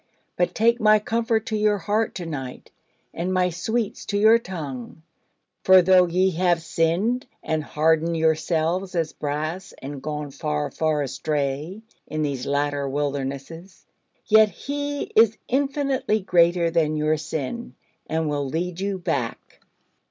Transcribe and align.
but 0.35 0.55
take 0.55 0.79
my 0.81 0.97
comfort 0.97 1.45
to 1.45 1.55
your 1.55 1.77
heart 1.77 2.15
to 2.15 2.25
night, 2.25 2.71
and 3.13 3.31
my 3.31 3.51
sweets 3.51 4.03
to 4.03 4.17
your 4.17 4.39
tongue: 4.39 5.03
for 5.61 5.83
though 5.83 6.07
ye 6.07 6.31
have 6.31 6.59
sinned, 6.63 7.27
and 7.43 7.63
hardened 7.63 8.17
yourselves 8.17 8.95
as 8.95 9.13
brass, 9.13 9.75
and 9.79 10.01
gone 10.01 10.31
far, 10.31 10.71
far 10.71 11.03
astray 11.03 11.83
in 12.07 12.23
these 12.23 12.47
latter 12.47 12.89
wildernesses, 12.89 13.85
yet 14.25 14.49
He 14.49 15.03
is 15.15 15.37
infinitely 15.47 16.19
greater 16.21 16.71
than 16.71 16.95
your 16.95 17.15
sin, 17.17 17.75
and 18.07 18.27
will 18.27 18.47
lead 18.49 18.79
you 18.79 18.97
back. 18.97 19.61